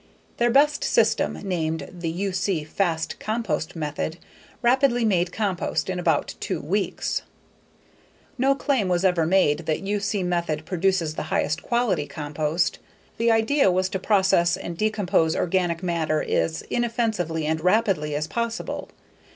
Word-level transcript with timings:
Their 0.37 0.49
best 0.49 0.83
system, 0.83 1.33
named 1.43 1.87
the 1.93 2.09
U. 2.09 2.31
C. 2.31 2.63
Fast 2.63 3.19
Compost 3.19 3.75
Method, 3.75 4.17
rapidly 4.63 5.05
made 5.05 5.31
compost 5.31 5.91
in 5.91 5.99
about 5.99 6.33
two 6.39 6.59
weeks. 6.59 7.21
No 8.35 8.55
claim 8.55 8.87
was 8.87 9.05
ever 9.05 9.27
made 9.27 9.67
that 9.67 9.81
U. 9.83 9.99
C. 9.99 10.23
method 10.23 10.65
produces 10.65 11.13
the 11.13 11.21
highest 11.29 11.61
quality 11.61 12.07
compost. 12.07 12.79
The 13.19 13.29
idea 13.29 13.69
was 13.69 13.89
to 13.89 13.99
process 13.99 14.57
and 14.57 14.75
decompose 14.75 15.35
organic 15.35 15.83
matter 15.83 16.19
as 16.23 16.63
inoffensively 16.63 17.45
and 17.45 17.61
rapidly 17.63 18.15
as 18.15 18.25
possible. 18.25 18.89